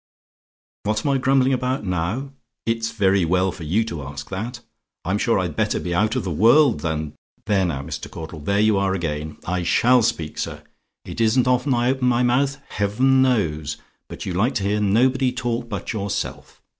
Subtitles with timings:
[0.81, 2.31] "What am I grumbling about now?
[2.65, 4.59] It's very well for you to ask that!
[5.05, 7.13] I'm sure I'd better be out of the world than
[7.45, 8.09] there now, Mr.
[8.09, 9.37] Caudle; there you are again!
[9.45, 10.63] I SHALL speak, sir.
[11.05, 13.77] It isn't often I open my mouth, Heaven knows!
[14.07, 16.63] But you like to hear nobody talk but yourself.